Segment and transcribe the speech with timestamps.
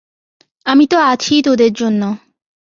[0.65, 2.01] আমি তো আছিই তোদের জন্য।